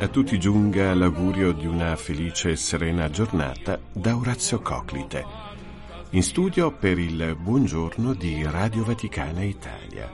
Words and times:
A 0.00 0.06
tutti 0.06 0.38
giunga 0.38 0.94
l'augurio 0.94 1.50
di 1.50 1.66
una 1.66 1.96
felice 1.96 2.50
e 2.50 2.56
serena 2.56 3.10
giornata 3.10 3.80
da 3.92 4.16
Orazio 4.16 4.60
Coclite. 4.60 5.24
In 6.10 6.22
studio 6.22 6.70
per 6.70 7.00
il 7.00 7.36
buongiorno 7.36 8.14
di 8.14 8.44
Radio 8.44 8.84
Vaticana 8.84 9.42
Italia. 9.42 10.08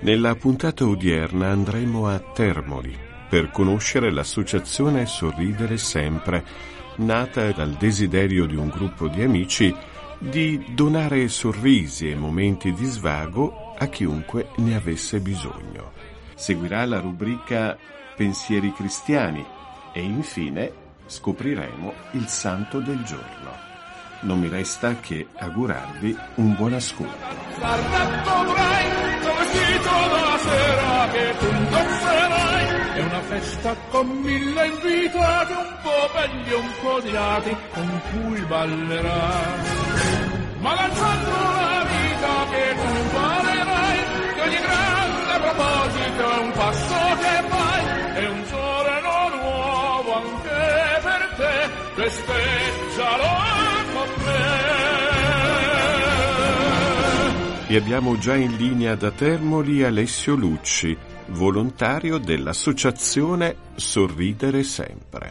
Nella 0.00 0.34
puntata 0.36 0.86
odierna 0.86 1.48
andremo 1.48 2.06
a 2.06 2.18
Termoli 2.18 2.96
per 3.28 3.50
conoscere 3.50 4.10
l'associazione 4.10 5.04
Sorridere 5.04 5.76
Sempre, 5.76 6.42
nata 6.96 7.52
dal 7.52 7.74
desiderio 7.74 8.46
di 8.46 8.56
un 8.56 8.68
gruppo 8.68 9.06
di 9.08 9.20
amici 9.20 9.74
di 10.18 10.64
donare 10.74 11.28
sorrisi 11.28 12.08
e 12.08 12.14
momenti 12.14 12.72
di 12.72 12.86
svago 12.86 13.74
a 13.76 13.86
chiunque 13.88 14.48
ne 14.56 14.76
avesse 14.76 15.20
bisogno. 15.20 15.92
Seguirà 16.34 16.86
la 16.86 17.00
rubrica 17.00 17.76
pensieri 18.20 18.70
cristiani 18.74 19.42
e 19.94 20.02
infine 20.02 20.70
scopriremo 21.06 21.94
il 22.10 22.26
santo 22.26 22.78
del 22.78 23.02
giorno. 23.02 23.50
Non 24.20 24.38
mi 24.40 24.48
resta 24.48 24.96
che 24.96 25.28
augurarvi 25.38 26.14
un 26.34 26.54
buon 26.54 26.74
ascolto. 26.74 27.26
È 32.92 33.00
una 33.00 33.20
festa 33.22 33.74
con 33.88 34.06
mille 34.06 34.66
invitati, 34.66 35.52
un 35.52 35.76
po' 35.82 36.10
belli 36.12 36.52
un 36.52 36.70
po' 36.82 37.00
diati, 37.00 37.56
con 37.72 38.00
cui 38.10 38.40
ballerai. 38.42 39.60
Ma 40.58 40.74
lanciando 40.74 41.30
la 41.30 41.86
vita 41.88 42.46
che 42.50 42.74
tu 42.74 42.92
valerai, 43.14 43.98
che 44.34 44.40
ogni 44.42 44.60
grande 44.60 45.38
proposito 45.40 46.30
è 46.30 46.38
un 46.38 46.52
passo 46.52 47.16
che 47.16 47.48
fai, 47.48 47.59
festeggialo 51.94 53.28
con 53.92 54.08
me. 54.24 54.88
E 57.68 57.76
abbiamo 57.76 58.18
già 58.18 58.34
in 58.34 58.56
linea 58.56 58.96
da 58.96 59.10
Termoli 59.10 59.82
Alessio 59.84 60.34
Lucci, 60.34 60.96
volontario 61.28 62.18
dell'associazione 62.18 63.56
Sorridere 63.76 64.62
Sempre. 64.62 65.30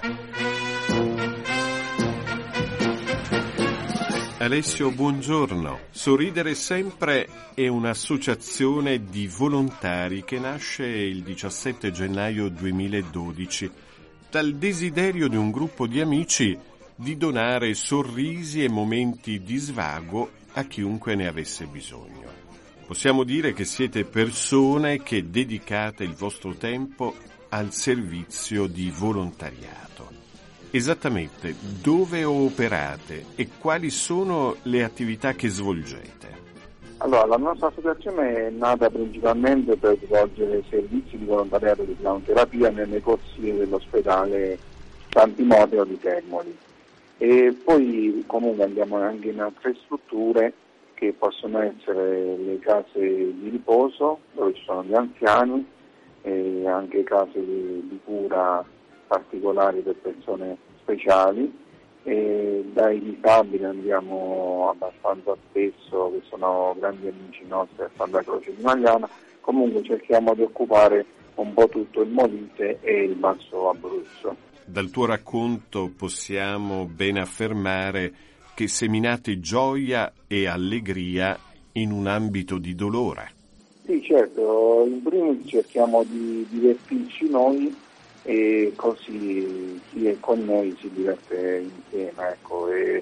Alessio, 4.38 4.90
buongiorno. 4.92 5.80
Sorridere 5.92 6.56
Sempre 6.56 7.28
è 7.54 7.68
un'associazione 7.68 9.04
di 9.04 9.28
volontari 9.28 10.24
che 10.24 10.40
nasce 10.40 10.86
il 10.86 11.24
17 11.24 11.92
gennaio 11.92 12.48
2012 12.48 13.72
dal 14.30 14.56
desiderio 14.56 15.28
di 15.28 15.36
un 15.36 15.50
gruppo 15.50 15.88
di 15.88 16.00
amici 16.00 16.58
di 16.96 17.18
donare 17.18 17.74
sorrisi 17.74 18.64
e 18.64 18.70
momenti 18.70 19.42
di 19.42 19.58
svago 19.58 20.32
a 20.54 20.66
chiunque 20.66 21.16
ne 21.16 21.28
avesse 21.28 21.66
bisogno. 21.66 22.28
Possiamo 22.86 23.24
dire 23.24 23.54
che 23.54 23.66
siete 23.66 24.04
persone 24.04 25.02
che 25.02 25.30
dedicate 25.30 26.04
il 26.04 26.14
vostro 26.14 26.56
tempo 26.56 27.16
al 27.50 27.74
servizio 27.74 28.68
di 28.68 28.92
volontariato. 28.92 30.10
Esattamente 30.72 31.56
dove 31.82 32.24
operate 32.24 33.28
e 33.36 33.48
quali 33.58 33.90
sono 33.90 34.58
le 34.64 34.84
attività 34.84 35.34
che 35.34 35.50
svolgete? 35.50 36.49
Allora, 37.02 37.26
la 37.28 37.38
nostra 37.38 37.68
associazione 37.68 38.48
è 38.48 38.50
nata 38.50 38.90
principalmente 38.90 39.78
per 39.78 39.98
svolgere 40.04 40.64
servizi 40.70 41.18
di 41.18 41.24
volontariato 41.24 41.84
di 41.84 41.96
clownterapia 41.96 42.72
nelle 42.72 43.02
corsie 43.02 43.56
dell'ospedale 43.56 44.60
San 45.10 45.34
Timoteo 45.34 45.86
di 45.86 45.98
Termoli. 45.98 46.58
E 47.18 47.56
poi 47.64 48.22
comunque 48.28 48.66
andiamo 48.66 48.98
anche 48.98 49.30
in 49.30 49.40
altre 49.40 49.76
strutture 49.86 50.54
che 50.96 51.14
possono 51.18 51.62
essere 51.62 52.36
le 52.36 52.60
case 52.60 53.00
di 53.00 53.48
riposo 53.50 54.20
dove 54.34 54.54
ci 54.56 54.64
sono 54.66 54.84
gli 54.84 54.94
anziani 54.94 55.66
e 56.24 56.68
anche 56.68 57.04
case 57.04 57.40
di, 57.40 57.88
di 57.88 58.00
cura 58.04 58.62
particolari 59.08 59.80
per 59.80 59.96
persone 59.96 60.58
speciali 60.82 61.50
e 62.10 62.64
dai 62.74 63.00
disabili 63.00 63.64
andiamo 63.64 64.70
abbastanza 64.72 65.38
spesso 65.50 66.12
che 66.12 66.22
sono 66.28 66.76
grandi 66.80 67.08
amici 67.08 67.46
nostri 67.48 67.84
a 67.84 67.90
Santa 67.96 68.24
Croce 68.24 68.56
di 68.56 68.64
Magliana 68.64 69.08
comunque 69.42 69.84
cerchiamo 69.84 70.34
di 70.34 70.42
occupare 70.42 71.06
un 71.36 71.54
po' 71.54 71.68
tutto 71.70 72.02
il 72.02 72.10
Molise 72.10 72.80
e 72.82 73.04
il 73.04 73.14
Basso 73.14 73.70
Abruzzo 73.70 74.36
dal 74.66 74.90
tuo 74.90 75.06
racconto 75.06 75.92
possiamo 75.96 76.86
ben 76.86 77.18
affermare 77.18 78.14
che 78.56 78.68
seminate 78.68 79.40
gioia 79.40 80.12
e 80.28 80.48
allegria 80.48 81.38
in 81.74 81.92
un 81.92 82.08
ambito 82.08 82.58
di 82.58 82.76
dolore. 82.76 83.32
Sì, 83.86 84.02
certo, 84.04 84.86
in 84.86 85.02
primis 85.02 85.48
cerchiamo 85.48 86.04
di 86.04 86.46
divertirci 86.50 87.30
noi 87.30 87.74
e 88.30 88.74
così 88.76 89.82
chi 89.90 90.06
è 90.06 90.20
con 90.20 90.46
noi 90.46 90.78
si 90.80 90.88
diverte 90.94 91.64
insieme, 91.64 92.30
ecco, 92.30 92.68
è, 92.68 93.02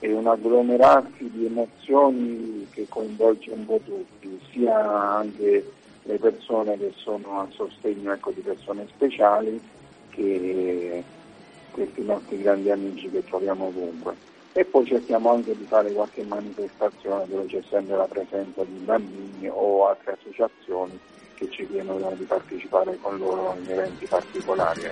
è 0.00 0.12
un 0.12 0.26
agglomerarsi 0.26 1.30
di 1.30 1.46
emozioni 1.46 2.66
che 2.70 2.84
coinvolge 2.86 3.52
un 3.52 3.64
po' 3.64 3.80
tutti, 3.82 4.38
sia 4.52 5.16
anche 5.16 5.64
le 6.02 6.18
persone 6.18 6.76
che 6.76 6.92
sono 6.94 7.40
a 7.40 7.48
sostegno 7.52 8.12
ecco, 8.12 8.32
di 8.32 8.42
persone 8.42 8.86
speciali 8.94 9.58
che 10.10 11.02
questi 11.70 12.02
nostri 12.02 12.42
grandi 12.42 12.70
amici 12.70 13.08
che 13.08 13.24
troviamo 13.24 13.68
ovunque. 13.68 14.14
E 14.52 14.66
poi 14.66 14.84
cerchiamo 14.84 15.30
anche 15.30 15.56
di 15.56 15.64
fare 15.64 15.90
qualche 15.90 16.22
manifestazione 16.24 17.24
dove 17.28 17.46
c'è 17.46 17.62
sempre 17.70 17.96
la 17.96 18.06
presenza 18.06 18.62
di 18.64 18.76
bambini 18.84 19.48
o 19.48 19.86
altre 19.86 20.18
associazioni 20.20 20.98
che 21.40 21.50
ci 21.50 21.66
chiedono 21.66 22.12
di 22.18 22.24
partecipare 22.24 22.98
con 23.00 23.16
loro 23.16 23.56
in 23.62 23.70
eventi 23.70 24.04
particolari. 24.04 24.90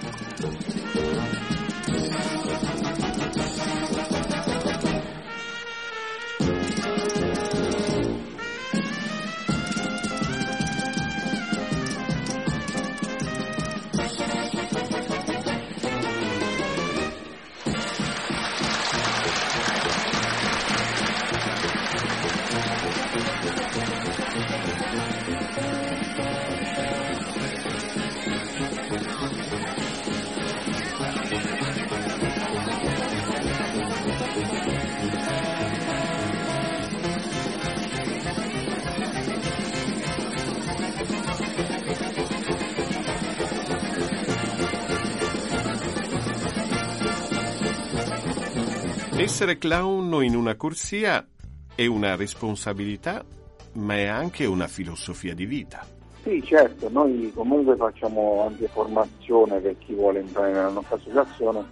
Essere 49.18 49.58
clown 49.58 50.22
in 50.22 50.36
una 50.36 50.54
corsia 50.54 51.26
è 51.74 51.84
una 51.86 52.14
responsabilità, 52.14 53.24
ma 53.72 53.94
è 53.96 54.06
anche 54.06 54.46
una 54.46 54.68
filosofia 54.68 55.34
di 55.34 55.44
vita. 55.44 55.84
Sì, 56.22 56.40
certo, 56.44 56.88
noi 56.88 57.32
comunque 57.34 57.74
facciamo 57.74 58.46
anche 58.48 58.68
formazione 58.68 59.58
per 59.58 59.76
chi 59.78 59.94
vuole 59.94 60.20
entrare 60.20 60.52
nella 60.52 60.68
nostra 60.68 60.94
associazione 60.94 61.64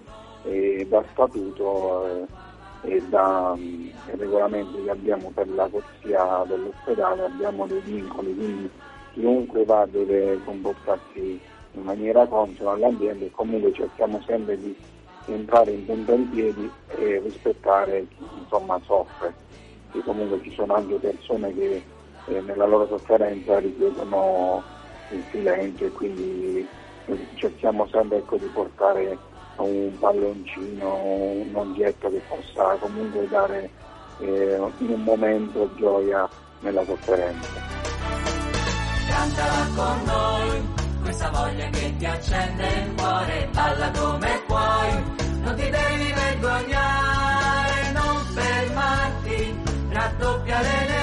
e 0.43 0.87
da 0.91 1.05
statuto 1.13 2.27
eh, 2.83 2.91
e 2.91 3.03
dai 3.09 3.95
regolamenti 4.17 4.83
che 4.83 4.91
abbiamo 4.91 5.31
per 5.33 5.49
la 5.49 5.69
corsia 5.69 6.45
dell'ospedale 6.49 7.27
abbiamo 7.27 7.69
dei 7.69 7.81
vincoli, 7.81 8.35
quindi 8.35 8.71
chiunque 9.13 9.65
va 9.65 9.87
deve 9.87 10.41
comportarsi 10.45 11.41
in 11.75 11.83
maniera 11.83 12.27
consona 12.27 12.73
all'ambiente 12.73 13.27
e 13.27 13.31
comunque 13.31 13.73
cerchiamo 13.73 14.21
sempre 14.27 14.59
di 14.59 14.75
entrare 15.27 15.73
in 15.73 15.85
punta 15.85 16.13
in 16.13 16.31
piedi 16.31 16.71
e 16.89 17.21
rispettare 17.21 18.07
chi 18.09 18.25
insomma, 18.39 18.81
soffre, 18.85 19.35
che 19.93 20.03
comunque 20.03 20.41
ci 20.43 20.53
sono 20.55 20.75
anche 20.75 20.95
persone 20.97 21.55
che 21.55 21.83
eh, 22.27 22.41
nella 22.41 22.67
loro 22.67 22.87
sofferenza 22.87 23.59
richiedono 23.59 24.63
il 25.11 25.23
silenzio 25.31 25.87
e 25.87 25.93
quindi 25.93 26.69
cerchiamo 27.35 27.87
sempre 27.91 28.19
ecco, 28.19 28.37
di 28.37 28.47
portare 28.47 29.17
un 29.57 29.93
palloncino, 29.99 31.03
un 31.03 31.51
oggetto 31.55 32.11
che 32.11 32.21
possa 32.29 32.77
comunque 32.81 33.27
dare 33.29 33.71
eh, 34.19 34.59
in 34.79 34.91
un 34.91 35.03
momento 35.03 35.71
gioia 35.77 36.29
nella 36.61 36.85
sofferenza. 36.85 37.49
Cantala 39.09 39.67
con 39.75 40.03
noi, 40.05 40.86
questa 41.17 41.31
voglia 41.31 41.71
che 41.71 41.97
ti 41.97 42.05
accende 42.05 42.67
il 42.67 42.95
cuore, 42.95 43.49
balla 43.51 43.91
come 43.91 44.43
puoi, 44.47 45.03
non 45.41 45.55
ti 45.55 45.71
devi 45.71 46.13
vergognare, 46.13 47.93
non 47.93 48.17
fermarti, 48.35 49.59
raddoppia 49.89 50.61
l'energia 50.61 50.96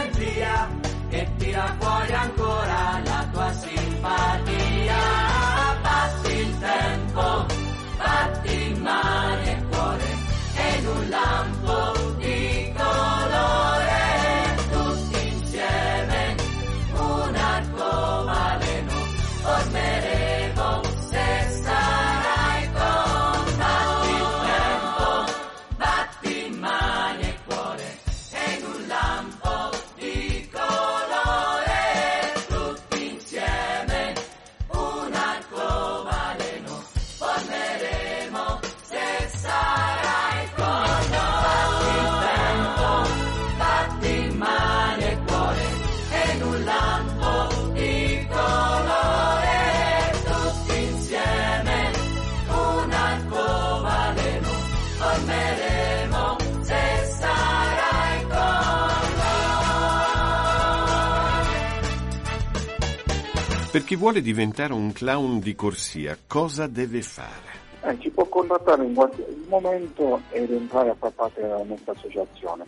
Per 63.73 63.83
chi 63.83 63.95
vuole 63.95 64.21
diventare 64.21 64.71
un 64.71 64.91
clown 64.91 65.39
di 65.39 65.55
corsia, 65.55 66.15
cosa 66.27 66.67
deve 66.67 67.01
fare? 67.01 67.49
Eh, 67.81 67.99
ci 67.99 68.11
può 68.11 68.23
contattare 68.25 68.85
in 68.85 68.93
qualsiasi 68.93 69.45
momento 69.47 70.21
ed 70.29 70.51
entrare 70.51 70.91
a 70.91 70.93
far 70.93 71.09
parte 71.13 71.41
della 71.41 71.63
nostra 71.63 71.93
associazione. 71.93 72.65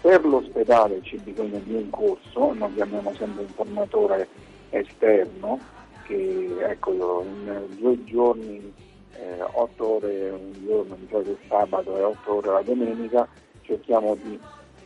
Per 0.00 0.26
l'ospedale 0.26 1.02
c'è 1.02 1.18
bisogno 1.18 1.60
di 1.60 1.74
un 1.74 1.88
corso, 1.90 2.52
noi 2.52 2.74
chiamiamo 2.74 3.14
sempre 3.14 3.42
un 3.42 3.48
formatore 3.50 4.28
esterno 4.70 5.60
che 6.02 6.56
ecco, 6.68 7.22
in 7.24 7.66
due 7.78 8.02
giorni, 8.02 8.74
eh, 9.12 9.40
otto 9.52 9.86
ore 9.86 10.30
un 10.30 10.52
giorno, 10.66 10.96
di 10.96 11.06
solito 11.08 11.30
il 11.30 11.38
sabato 11.46 11.96
e 11.96 12.02
otto 12.02 12.34
ore 12.38 12.48
la 12.48 12.62
domenica, 12.62 13.28
cerchiamo 13.62 14.16
di 14.16 14.36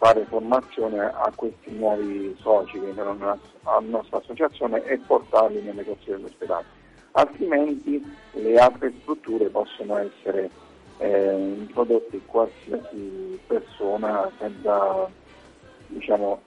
fare 0.04 0.26
formazione 0.26 1.00
a 1.00 1.32
questi 1.34 1.70
nuovi 1.70 2.36
soci 2.40 2.78
che 2.78 2.92
nella 2.94 3.38
alla 3.62 3.80
nostra 3.80 4.18
associazione 4.18 4.84
e 4.84 4.98
portarli 4.98 5.62
nelle 5.62 5.82
corsie 5.82 6.16
dell'ospedale 6.16 6.66
altrimenti 7.12 8.04
le 8.32 8.56
altre 8.58 8.92
strutture 9.00 9.48
possono 9.48 9.96
essere 9.96 10.50
eh, 10.98 11.54
introdotte 11.58 12.20
qualsiasi 12.26 13.40
persona 13.46 14.30
senza 14.38 15.08
diciamo 15.86 16.42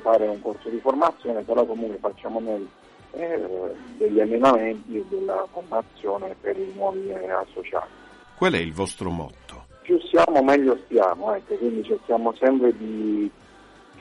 fare 0.00 0.26
un 0.26 0.40
corso 0.40 0.68
di 0.68 0.78
formazione, 0.78 1.42
però 1.42 1.64
comunque 1.64 1.98
facciamo 1.98 2.40
noi 2.40 2.68
eh, 3.12 3.48
degli 3.96 4.20
allenamenti 4.20 4.96
e 4.96 5.04
della 5.08 5.46
formazione 5.52 6.34
per 6.40 6.56
i 6.56 6.72
nuovi 6.74 7.08
eh, 7.08 7.30
associati. 7.30 7.90
Qual 8.36 8.52
è 8.52 8.58
il 8.58 8.72
vostro 8.72 9.10
motto? 9.10 9.71
Più 9.82 9.98
siamo 10.00 10.42
meglio 10.42 10.78
stiamo, 10.84 11.34
ecco, 11.34 11.54
quindi 11.56 11.82
cerchiamo 11.82 12.32
sempre 12.34 12.76
di 12.76 13.30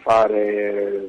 fare 0.01 1.07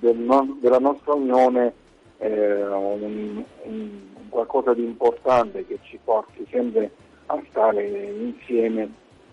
del 0.00 0.16
no- 0.16 0.56
della 0.60 0.78
nostra 0.78 1.14
unione 1.14 1.72
eh, 2.18 2.66
un, 2.66 3.42
un 3.62 3.90
qualcosa 4.28 4.72
di 4.74 4.84
importante 4.84 5.66
che 5.66 5.78
ci 5.82 5.98
porti 6.02 6.46
sempre 6.50 6.90
a 7.26 7.40
stare 7.50 7.86
insieme 7.86 8.90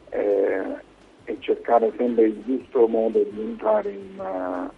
eh, 0.10 0.86
e 1.24 1.38
cercare 1.40 1.92
sempre 1.98 2.26
il 2.26 2.44
giusto 2.46 2.88
modo 2.88 3.20
di 3.20 3.40
entrare 3.40 3.92
in 3.92 4.18
uh, 4.18 4.70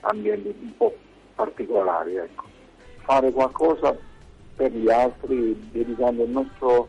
ambienti 0.00 0.54
un 0.60 0.76
po' 0.76 0.94
particolari. 1.34 2.16
Ecco. 2.16 2.44
Fare 3.02 3.30
qualcosa 3.32 3.96
per 4.56 4.72
gli 4.72 4.90
altri 4.90 5.68
dedicando 5.70 6.24
il 6.24 6.30
nostro 6.30 6.88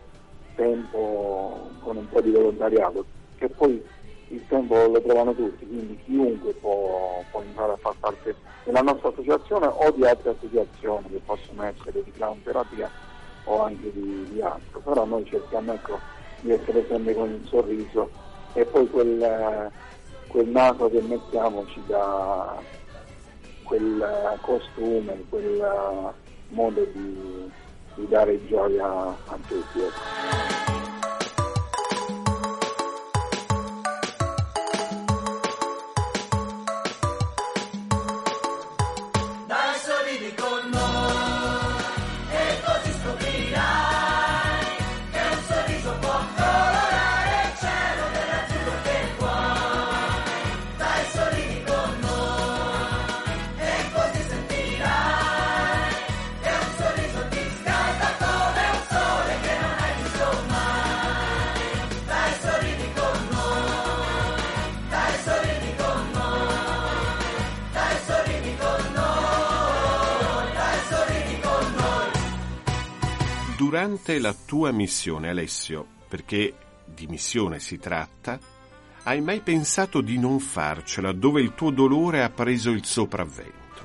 tempo 0.62 1.69
con 1.80 1.98
un 1.98 2.08
po' 2.08 2.22
di 2.22 2.30
volontariato, 2.30 3.06
che 3.36 3.50
poi 3.50 3.84
il 4.28 4.42
tempo 4.48 4.75
lo 4.75 5.02
trovano 5.02 5.34
tutti, 5.34 5.66
quindi 5.66 6.00
chiunque 6.06 6.54
può, 6.54 7.24
può 7.31 7.42
entrare 7.42 7.74
a 7.74 7.78
far 7.78 7.96
parte 8.00 8.36
della 8.63 8.81
nostra 8.81 9.10
associazione 9.10 9.66
o 9.66 9.90
di 9.92 10.06
altre 10.06 10.30
associazioni 10.30 11.10
che 11.10 11.22
possono 11.25 11.63
essere 11.63 12.04
di 12.04 12.12
clown 12.12 12.44
terapia 12.44 12.90
o 13.46 13.63
anche 13.63 13.92
di, 13.92 14.28
di 14.31 14.42
altro, 14.42 14.80
però 14.81 15.04
noi 15.06 15.25
cerchiamo 15.25 15.74
ecco, 15.74 16.00
di 16.42 16.52
essere 16.52 16.85
sempre 16.88 17.16
con 17.16 17.31
il 17.31 17.47
sorriso 17.47 18.09
e 18.54 18.64
poi 18.66 18.88
quel, 18.90 19.71
quel 20.28 20.47
naso 20.47 20.90
che 20.92 21.02
mettiamo 21.02 21.66
ci 21.66 21.81
dà 21.88 22.62
quel 23.64 24.38
costume, 24.42 25.24
quel 25.30 26.14
modo 26.50 26.83
di, 26.94 27.50
di 27.95 28.07
dare 28.07 28.45
gioia 28.48 28.86
a 28.86 29.38
tutti. 29.48 30.81
Durante 73.61 74.18
la 74.18 74.33
tua 74.33 74.71
missione, 74.71 75.30
Alessio, 75.30 75.85
perché 76.09 76.51
di 76.83 77.06
missione 77.06 77.59
si 77.59 77.77
tratta, 77.77 78.39
hai 79.03 79.21
mai 79.21 79.41
pensato 79.41 80.01
di 80.01 80.18
non 80.18 80.39
farcela 80.39 81.11
dove 81.11 81.41
il 81.41 81.53
tuo 81.53 81.69
dolore 81.69 82.23
ha 82.23 82.31
preso 82.31 82.71
il 82.71 82.83
sopravvento? 82.83 83.83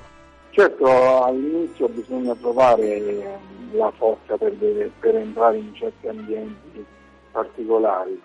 Certo, 0.49 1.23
all'inizio 1.23 1.87
bisogna 1.89 2.33
trovare 2.33 3.39
la 3.73 3.91
forza 3.95 4.35
per, 4.35 4.55
per 4.99 5.15
entrare 5.15 5.57
in 5.57 5.71
certi 5.75 6.07
ambienti 6.07 6.83
particolari, 7.31 8.19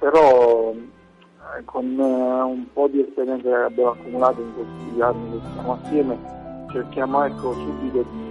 però 0.00 0.72
eh, 0.72 1.64
con 1.66 1.84
eh, 1.84 2.02
un 2.02 2.66
po' 2.72 2.88
di 2.88 3.02
esperienza 3.02 3.48
che 3.48 3.54
abbiamo 3.54 3.90
accumulato 3.92 4.40
in 4.40 4.52
questi 4.54 5.00
anni 5.00 5.38
che 5.38 5.46
stiamo 5.52 5.80
assieme 5.80 6.36
cerchiamo 6.76 7.24
ecco, 7.24 7.52
subito 7.54 8.04
di 8.10 8.25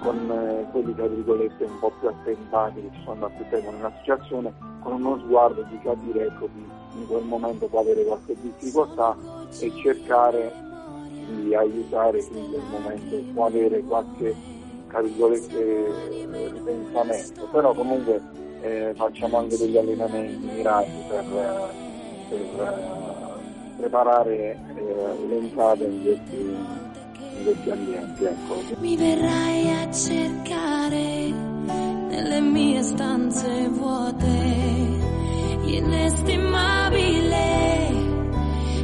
con 0.00 0.30
eh, 0.30 0.66
quelli 0.70 0.94
tra 0.94 1.06
virgolette 1.06 1.64
un 1.64 1.78
po' 1.78 1.92
più 1.98 2.08
attentati 2.08 2.80
che 2.80 2.90
ci 2.92 3.02
sono 3.04 3.20
da 3.20 3.28
più 3.28 3.44
tempo 3.48 3.70
nell'associazione, 3.70 4.52
con 4.80 4.92
uno 4.94 5.18
sguardo 5.18 5.62
di 5.62 5.78
capire 5.80 6.26
ecco, 6.26 6.48
in 6.94 7.06
quel 7.06 7.24
momento 7.24 7.66
può 7.66 7.80
avere 7.80 8.04
qualche 8.04 8.36
difficoltà 8.40 9.16
e 9.58 9.72
cercare 9.82 10.52
di 11.28 11.54
aiutare 11.54 12.18
chi 12.18 12.38
in 12.38 12.50
quel 12.50 12.62
momento 12.70 13.16
può 13.32 13.46
avere 13.46 13.80
qualche 13.82 14.34
tra 14.88 15.00
virgolette 15.00 15.92
ripensamento, 16.52 17.46
però 17.52 17.72
comunque 17.72 18.20
eh, 18.60 18.92
facciamo 18.96 19.38
anche 19.38 19.56
degli 19.56 19.76
allenamenti 19.76 20.46
mirati 20.46 20.90
per, 21.08 21.24
per 22.28 22.40
eh, 22.40 23.78
preparare 23.78 24.58
eh, 24.74 25.26
l'entrata 25.28 25.84
in 25.84 26.02
questi, 26.02 26.56
questi 27.42 27.70
ambienti. 27.70 28.24
Ecco. 28.24 28.62
Mi 28.78 28.96
verrai 28.96 29.70
a 29.82 29.90
cercare 29.92 31.32
nelle 32.08 32.40
mie 32.40 32.82
stanze 32.82 33.68
vuote, 33.68 34.26
inestimabile 35.64 37.38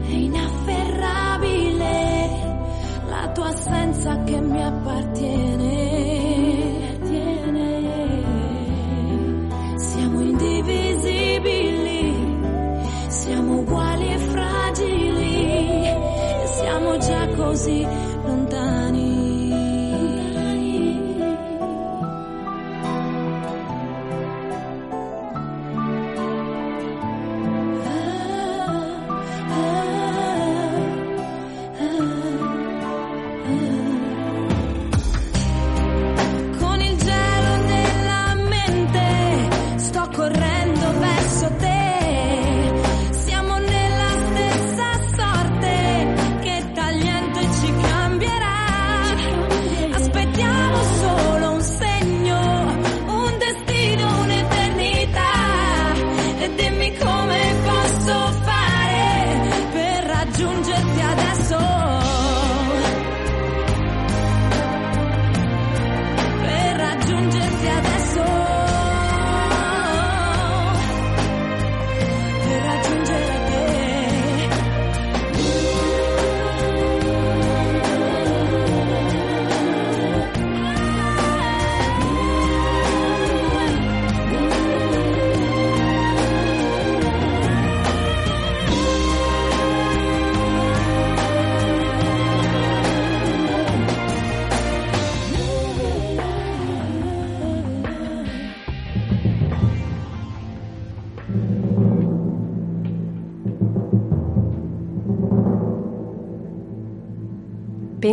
e 0.09 0.13
inafferrabile, 0.13 1.85
la 3.09 3.31
tua 3.33 3.49
assenza 3.49 4.23
che 4.25 4.41
mi 4.41 4.63
appartiene. 4.63 5.95
Siamo 9.77 10.21
indivisibili, 10.21 12.15
siamo 13.09 13.59
uguali 13.59 14.13
e 14.13 14.19
fragili, 14.19 15.85
siamo 16.45 16.99
già 16.99 17.27
così 17.35 17.87
Dani. 18.57 19.16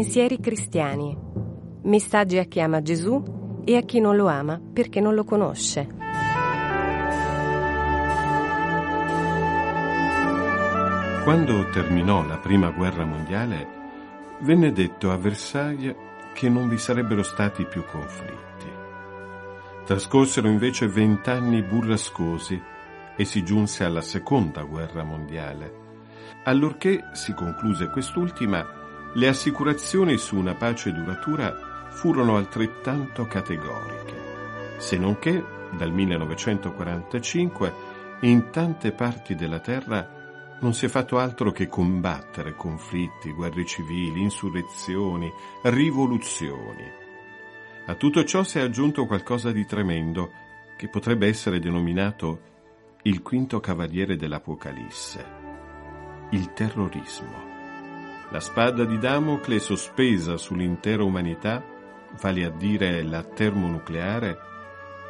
Pensieri 0.03 0.38
cristiani. 0.41 1.17
Messaggi 1.83 2.38
a 2.38 2.43
chi 2.43 2.60
ama 2.60 2.81
Gesù 2.81 3.62
e 3.63 3.77
a 3.77 3.83
chi 3.83 4.01
non 4.01 4.17
lo 4.17 4.27
ama 4.27 4.60
perché 4.60 5.00
non 5.00 5.13
lo 5.13 5.24
conosce. 5.24 5.88
Quando 11.24 11.69
terminò 11.69 12.22
la 12.25 12.38
prima 12.38 12.69
guerra 12.72 13.05
mondiale, 13.05 13.65
venne 14.41 14.74
detto 14.74 15.10
a 15.10 15.15
Versailles 15.15 15.95
che 16.33 16.50
non 16.50 16.67
vi 16.67 16.77
sarebbero 16.77 17.24
stati 17.24 17.63
più 17.65 17.86
conflitti. 17.86 18.69
Trascorsero 19.86 20.50
invece 20.50 20.89
vent'anni 20.89 21.63
burrascosi 21.63 22.62
e 23.15 23.24
si 23.24 23.41
giunse 23.45 23.86
alla 23.86 24.01
seconda 24.01 24.63
guerra 24.63 25.05
mondiale. 25.05 25.74
Allorché 26.43 27.05
si 27.13 27.33
concluse 27.33 27.88
quest'ultima, 27.89 28.81
le 29.15 29.27
assicurazioni 29.27 30.17
su 30.17 30.36
una 30.36 30.55
pace 30.55 30.91
duratura 30.91 31.88
furono 31.89 32.36
altrettanto 32.36 33.25
categoriche, 33.25 34.77
se 34.77 34.98
non 34.98 35.20
che 35.20 35.43
dal 35.72 35.91
1945 35.91 37.74
in 38.22 38.50
tante 38.50 38.91
parti 38.91 39.36
della 39.36 39.60
terra 39.60 40.58
non 40.62 40.74
si 40.74 40.86
è 40.86 40.89
fatto 40.89 41.20
altro 41.20 41.51
che 41.51 41.67
combattere 41.67 42.55
conflitti, 42.55 43.32
guerre 43.34 43.65
civili, 43.65 44.22
insurrezioni, 44.22 45.32
rivoluzioni. 45.63 46.89
A 47.86 47.96
tutto 47.96 48.24
ciò 48.24 48.43
si 48.43 48.60
è 48.60 48.62
aggiunto 48.62 49.05
qualcosa 49.05 49.51
di 49.51 49.65
tremendo 49.65 50.32
che 50.77 50.88
potrebbe 50.88 51.27
essere 51.27 51.60
denominato 51.60 52.51
il 53.03 53.22
quinto 53.22 53.60
cavaliere 53.60 54.15
dell'Apocalisse, 54.15 55.25
il 56.32 56.53
terrorismo. 56.53 57.52
La 58.34 58.40
spada 58.40 58.84
di 58.84 58.98
Damocle 58.98 59.60
sospesa 59.60 60.38
sull'intera 60.38 61.04
umanità, 61.04 61.63
vale 62.20 62.44
a 62.44 62.50
dire 62.50 63.04
la 63.04 63.22
termonucleare, 63.22 64.40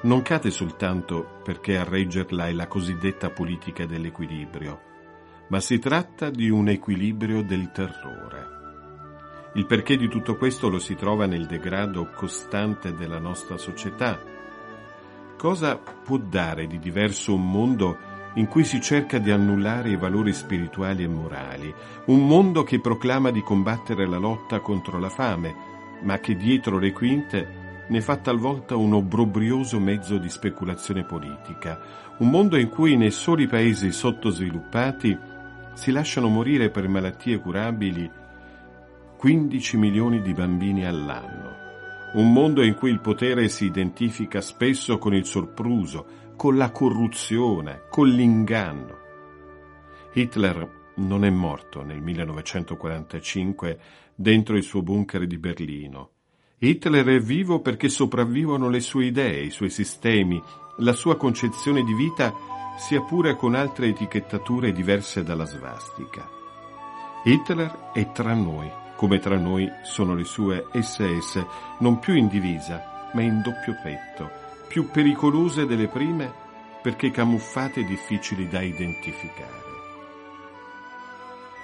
non 0.02 0.22
cade 0.22 0.52
soltanto 0.52 1.40
perché 1.42 1.78
a 1.78 1.86
reggerla 1.86 2.50
è 2.50 2.52
la 2.52 2.68
cosiddetta 2.68 3.30
politica 3.30 3.86
dell'equilibrio, 3.86 4.82
ma 5.48 5.62
si 5.62 5.80
tratta 5.80 6.30
di 6.30 6.50
un 6.50 6.68
equilibrio 6.68 7.44
del 7.44 7.72
terrore. 7.72 8.48
Il 9.54 9.68
perché 9.68 9.96
di 9.96 10.10
tutto 10.10 10.36
questo 10.36 10.68
lo 10.68 10.80
si 10.80 10.96
trova 10.96 11.26
nel 11.26 11.46
degrado 11.46 12.10
costante 12.14 12.94
della 12.94 13.20
nostra 13.20 13.56
società. 13.56 14.20
Cosa 15.38 15.78
può 15.78 16.18
dare 16.18 16.68
di 16.68 16.78
diverso 16.78 17.34
un 17.34 17.50
mondo 17.50 17.98
in 18.36 18.48
cui 18.48 18.64
si 18.64 18.82
cerca 18.82 19.20
di 19.20 19.32
annullare 19.32 19.90
i 19.90 19.98
valori 19.98 20.34
spirituali 20.34 21.04
e 21.04 21.08
morali, 21.08 21.74
un 22.06 22.26
mondo 22.26 22.64
che 22.64 22.80
proclama 22.80 23.32
di 23.32 23.42
combattere 23.42 24.08
la 24.08 24.18
lotta 24.18 24.60
contro 24.60 25.00
la 25.00 25.10
fame, 25.10 25.56
ma 26.02 26.20
che 26.20 26.36
dietro 26.36 26.80
le 26.80 26.92
quinte 26.92 27.62
ne 27.88 28.02
fa 28.02 28.18
talvolta 28.18 28.76
un 28.76 28.94
obbrobrioso 28.94 29.80
mezzo 29.80 30.18
di 30.18 30.30
speculazione 30.30 31.04
politica, 31.04 31.80
un 32.18 32.30
mondo 32.30 32.58
in 32.58 32.70
cui 32.70 32.96
nei 32.96 33.12
soli 33.12 33.48
paesi 33.48 33.92
sottosviluppati 33.92 35.18
si 35.74 35.92
lasciano 35.92 36.30
morire 36.30 36.70
per 36.70 36.88
malattie 36.88 37.40
curabili 37.40 38.10
15 39.18 39.78
milioni 39.78 40.22
di 40.22 40.34
bambini 40.34 40.86
all'anno. 40.86 41.62
Un 42.14 42.32
mondo 42.32 42.62
in 42.62 42.76
cui 42.76 42.92
il 42.92 43.00
potere 43.00 43.48
si 43.48 43.66
identifica 43.66 44.42
spesso 44.42 44.98
con 44.98 45.16
il 45.16 45.26
sorpruso, 45.26 46.06
con 46.36 46.58
la 46.58 46.72
corruzione, 46.72 47.84
con 47.90 48.08
l'inganno. 48.08 48.98
Hitler 50.14 50.82
non 50.96 51.26
è 51.26 51.30
morto 51.30 51.84
nel 51.84 52.02
1945 52.02 53.80
dentro 54.16 54.56
il 54.56 54.64
suo 54.64 54.82
bunker 54.82 55.26
di 55.26 55.38
Berlino. 55.38 56.12
Hitler 56.60 57.06
è 57.06 57.20
vivo 57.20 57.60
perché 57.60 57.90
sopravvivono 57.90 58.70
le 58.70 58.80
sue 58.80 59.06
idee, 59.06 59.42
i 59.42 59.50
suoi 59.50 59.70
sistemi, 59.70 60.42
la 60.78 60.94
sua 60.94 61.18
concezione 61.18 61.84
di 61.84 61.94
vita, 61.94 62.34
sia 62.78 63.02
pure 63.02 63.36
con 63.36 63.56
altre 63.56 63.88
etichettature 63.88 64.72
diverse 64.72 65.24
dalla 65.24 65.46
svastica. 65.46 66.28
Hitler 67.24 67.92
è 67.94 68.12
tra 68.12 68.34
noi, 68.34 68.70
come 68.96 69.20
tra 69.20 69.38
noi 69.38 69.70
sono 69.84 70.16
le 70.16 70.24
sue 70.24 70.68
SS, 70.72 71.46
non 71.80 72.00
più 72.00 72.16
in 72.16 72.28
divisa, 72.28 73.10
ma 73.14 73.22
in 73.22 73.42
doppio 73.42 73.76
petto, 73.82 74.43
più 74.74 74.90
pericolose 74.90 75.68
delle 75.68 75.88
prime 75.88 76.34
perché 76.82 77.12
camuffate 77.12 77.82
e 77.82 77.86
difficili 77.86 78.48
da 78.48 78.60
identificare. 78.64 79.62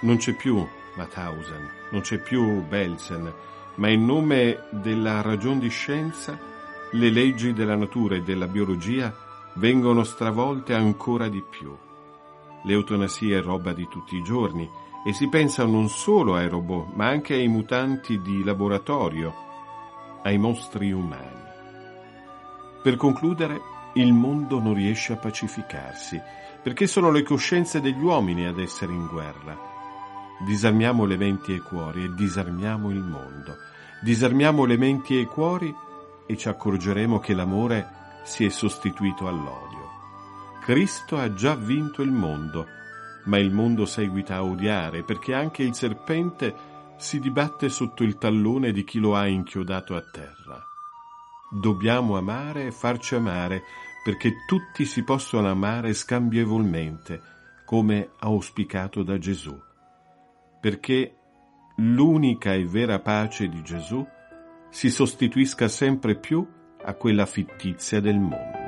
Non 0.02 0.16
c'è 0.16 0.36
più 0.36 0.64
Mauthausen, 0.94 1.68
non 1.90 2.02
c'è 2.02 2.18
più 2.18 2.64
Belsen, 2.68 3.34
ma 3.74 3.88
in 3.88 4.04
nome 4.04 4.68
della 4.70 5.22
ragion 5.22 5.58
di 5.58 5.68
scienza 5.70 6.38
le 6.92 7.10
leggi 7.10 7.52
della 7.52 7.74
natura 7.74 8.14
e 8.14 8.22
della 8.22 8.46
biologia 8.46 9.12
vengono 9.54 10.04
stravolte 10.04 10.74
ancora 10.74 11.26
di 11.26 11.42
più. 11.42 11.76
L'eutanasia 12.62 13.38
è 13.38 13.42
roba 13.42 13.72
di 13.72 13.88
tutti 13.88 14.14
i 14.14 14.22
giorni 14.22 14.70
e 15.04 15.12
si 15.14 15.28
pensa 15.28 15.64
non 15.64 15.88
solo 15.88 16.36
ai 16.36 16.48
robot, 16.48 16.94
ma 16.94 17.08
anche 17.08 17.34
ai 17.34 17.48
mutanti 17.48 18.20
di 18.20 18.44
laboratorio, 18.44 19.34
ai 20.22 20.38
mostri 20.38 20.92
umani. 20.92 21.49
Per 22.82 22.96
concludere, 22.96 23.60
il 23.94 24.12
mondo 24.12 24.58
non 24.58 24.74
riesce 24.74 25.12
a 25.12 25.16
pacificarsi, 25.16 26.20
perché 26.62 26.86
sono 26.86 27.10
le 27.10 27.22
coscienze 27.22 27.80
degli 27.80 28.00
uomini 28.00 28.46
ad 28.46 28.58
essere 28.58 28.92
in 28.92 29.06
guerra. 29.06 29.58
Disarmiamo 30.44 31.04
le 31.04 31.16
menti 31.16 31.52
e 31.52 31.56
i 31.56 31.60
cuori 31.60 32.04
e 32.04 32.14
disarmiamo 32.14 32.90
il 32.90 33.02
mondo. 33.02 33.56
Disarmiamo 34.00 34.64
le 34.64 34.78
menti 34.78 35.16
e 35.16 35.20
i 35.20 35.26
cuori 35.26 35.74
e 36.26 36.36
ci 36.36 36.48
accorgeremo 36.48 37.18
che 37.18 37.34
l'amore 37.34 37.86
si 38.22 38.44
è 38.46 38.48
sostituito 38.48 39.26
all'odio. 39.28 39.88
Cristo 40.62 41.18
ha 41.18 41.34
già 41.34 41.54
vinto 41.54 42.00
il 42.00 42.12
mondo, 42.12 42.66
ma 43.24 43.38
il 43.38 43.50
mondo 43.50 43.84
seguita 43.84 44.36
a 44.36 44.44
odiare 44.44 45.02
perché 45.02 45.34
anche 45.34 45.62
il 45.62 45.74
serpente 45.74 46.54
si 46.96 47.18
dibatte 47.18 47.68
sotto 47.68 48.02
il 48.02 48.16
tallone 48.16 48.72
di 48.72 48.84
chi 48.84 48.98
lo 48.98 49.16
ha 49.16 49.26
inchiodato 49.26 49.94
a 49.96 50.02
terra. 50.02 50.64
Dobbiamo 51.52 52.16
amare 52.16 52.66
e 52.66 52.70
farci 52.70 53.16
amare 53.16 53.64
perché 54.04 54.44
tutti 54.46 54.84
si 54.84 55.02
possono 55.02 55.50
amare 55.50 55.92
scambievolmente, 55.94 57.20
come 57.64 58.10
auspicato 58.20 59.02
da 59.02 59.18
Gesù. 59.18 59.58
Perché 60.60 61.16
l'unica 61.76 62.54
e 62.54 62.64
vera 62.64 63.00
pace 63.00 63.48
di 63.48 63.62
Gesù 63.62 64.06
si 64.70 64.90
sostituisca 64.90 65.66
sempre 65.66 66.16
più 66.16 66.46
a 66.82 66.94
quella 66.94 67.26
fittizia 67.26 68.00
del 68.00 68.18
mondo. 68.18 68.59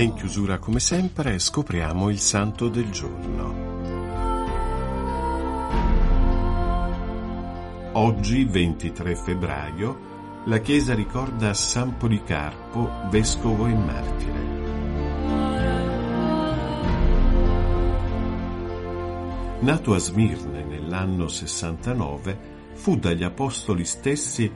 E 0.00 0.04
in 0.04 0.14
chiusura, 0.14 0.56
come 0.56 0.80
sempre, 0.80 1.38
scopriamo 1.38 2.08
il 2.08 2.18
santo 2.18 2.70
del 2.70 2.88
giorno. 2.90 3.54
Oggi, 7.92 8.44
23 8.44 9.14
febbraio, 9.14 9.98
la 10.46 10.56
Chiesa 10.60 10.94
ricorda 10.94 11.52
San 11.52 11.98
Policarpo, 11.98 12.90
vescovo 13.10 13.66
e 13.66 13.74
martire. 13.74 14.48
Nato 19.60 19.92
a 19.92 19.98
Smirne 19.98 20.64
nell'anno 20.64 21.28
69, 21.28 22.38
fu 22.72 22.96
dagli 22.96 23.22
apostoli 23.22 23.84
stessi 23.84 24.50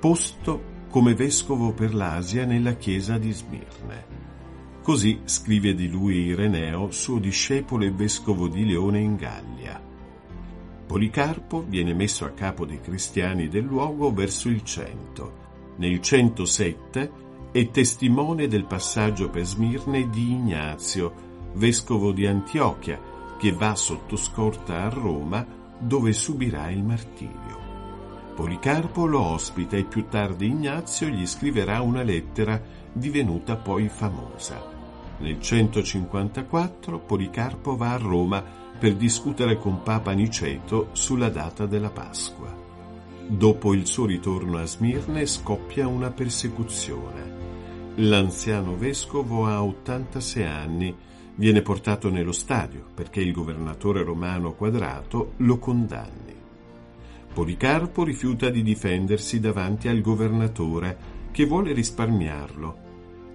posto 0.00 0.88
come 0.90 1.14
vescovo 1.14 1.72
per 1.72 1.94
l'Asia 1.94 2.44
nella 2.44 2.72
chiesa 2.72 3.18
di 3.18 3.30
Smirne. 3.30 4.19
Così 4.90 5.20
scrive 5.24 5.72
di 5.76 5.88
lui 5.88 6.16
Ireneo, 6.16 6.90
suo 6.90 7.20
discepolo 7.20 7.84
e 7.84 7.92
vescovo 7.92 8.48
di 8.48 8.66
Leone 8.66 8.98
in 8.98 9.14
Gallia. 9.14 9.80
Policarpo 10.84 11.64
viene 11.64 11.94
messo 11.94 12.24
a 12.24 12.30
capo 12.30 12.66
dei 12.66 12.80
cristiani 12.80 13.46
del 13.46 13.62
luogo 13.62 14.12
verso 14.12 14.48
il 14.48 14.64
100. 14.64 15.76
Nel 15.76 16.00
107 16.00 17.12
è 17.52 17.70
testimone 17.70 18.48
del 18.48 18.64
passaggio 18.64 19.30
per 19.30 19.44
Smirne 19.44 20.10
di 20.10 20.32
Ignazio, 20.32 21.14
vescovo 21.52 22.10
di 22.10 22.26
Antiochia, 22.26 23.00
che 23.38 23.52
va 23.52 23.76
sotto 23.76 24.16
scorta 24.16 24.82
a 24.82 24.88
Roma 24.88 25.46
dove 25.78 26.12
subirà 26.12 26.68
il 26.68 26.82
martirio. 26.82 27.58
Policarpo 28.34 29.06
lo 29.06 29.20
ospita 29.20 29.76
e 29.76 29.84
più 29.84 30.08
tardi 30.08 30.48
Ignazio 30.48 31.06
gli 31.06 31.26
scriverà 31.26 31.80
una 31.80 32.02
lettera 32.02 32.60
divenuta 32.92 33.54
poi 33.54 33.88
famosa. 33.88 34.78
Nel 35.20 35.38
154 35.38 36.98
Policarpo 37.00 37.76
va 37.76 37.92
a 37.92 37.98
Roma 37.98 38.42
per 38.78 38.94
discutere 38.94 39.58
con 39.58 39.82
Papa 39.82 40.12
Niceto 40.12 40.88
sulla 40.92 41.28
data 41.28 41.66
della 41.66 41.90
Pasqua. 41.90 42.56
Dopo 43.26 43.74
il 43.74 43.86
suo 43.86 44.06
ritorno 44.06 44.56
a 44.56 44.64
Smirne 44.64 45.26
scoppia 45.26 45.86
una 45.86 46.10
persecuzione. 46.10 47.38
L'anziano 47.96 48.76
vescovo 48.76 49.44
ha 49.44 49.62
86 49.62 50.42
anni, 50.42 50.96
viene 51.34 51.60
portato 51.60 52.08
nello 52.08 52.32
stadio 52.32 52.86
perché 52.94 53.20
il 53.20 53.32
governatore 53.32 54.02
romano 54.02 54.54
Quadrato 54.54 55.34
lo 55.36 55.58
condanni. 55.58 56.34
Policarpo 57.34 58.04
rifiuta 58.04 58.48
di 58.48 58.62
difendersi 58.62 59.38
davanti 59.38 59.88
al 59.88 60.00
governatore 60.00 61.18
che 61.30 61.44
vuole 61.44 61.74
risparmiarlo, 61.74 62.76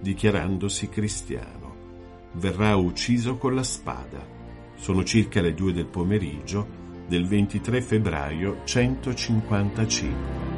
dichiarandosi 0.00 0.88
cristiano. 0.88 1.65
Verrà 2.38 2.76
ucciso 2.76 3.38
con 3.38 3.54
la 3.54 3.62
spada. 3.62 4.24
Sono 4.76 5.02
circa 5.04 5.40
le 5.40 5.54
due 5.54 5.72
del 5.72 5.86
pomeriggio 5.86 6.84
del 7.08 7.26
23 7.26 7.80
febbraio 7.80 8.60
155. 8.64 10.55